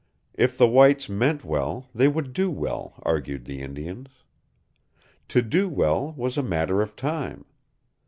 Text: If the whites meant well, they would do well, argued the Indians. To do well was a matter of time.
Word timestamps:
If 0.33 0.57
the 0.57 0.67
whites 0.67 1.09
meant 1.09 1.45
well, 1.45 1.87
they 1.93 2.07
would 2.07 2.33
do 2.33 2.49
well, 2.49 2.95
argued 3.03 3.45
the 3.45 3.61
Indians. 3.61 4.23
To 5.27 5.43
do 5.43 5.69
well 5.69 6.13
was 6.13 6.39
a 6.39 6.41
matter 6.41 6.81
of 6.81 6.95
time. 6.95 7.45